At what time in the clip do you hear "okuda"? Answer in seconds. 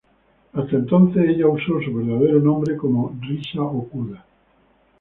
3.61-4.25